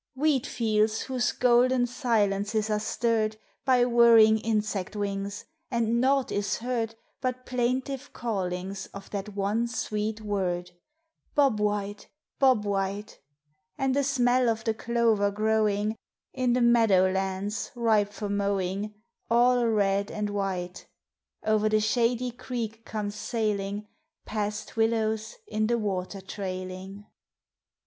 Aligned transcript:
Wheat 0.15 0.47
fields 0.47 1.01
whose 1.01 1.31
golden 1.31 1.85
silences 1.85 2.71
are 2.71 2.79
stirred 2.79 3.37
By 3.65 3.85
whirring 3.85 4.39
insect 4.39 4.95
wings, 4.95 5.45
and 5.69 6.01
naught 6.01 6.31
is 6.31 6.57
heard 6.57 6.95
But 7.21 7.45
plaintive 7.45 8.11
callings 8.11 8.87
of 8.95 9.11
that 9.11 9.35
one 9.35 9.67
sweet 9.67 10.19
word, 10.19 10.71
"Bob 11.35 11.59
White! 11.59 12.09
Bob 12.39 12.65
White!" 12.65 13.19
And 13.77 13.95
a 13.95 14.03
smell 14.03 14.49
of 14.49 14.63
the 14.63 14.73
clover 14.73 15.29
growing 15.29 15.95
In 16.33 16.53
the 16.53 16.61
meadow 16.61 17.07
lands 17.11 17.69
ripe 17.75 18.11
for 18.11 18.27
mowing, 18.27 18.95
All 19.29 19.67
red 19.67 20.09
and 20.09 20.31
white. 20.31 20.87
Over 21.45 21.69
the 21.69 21.79
shady 21.79 22.31
creek 22.31 22.85
comes 22.85 23.13
sailing, 23.13 23.87
Past 24.25 24.75
willows 24.75 25.35
in 25.45 25.67
the 25.67 25.77
water 25.77 26.21
trailing. 26.21 27.05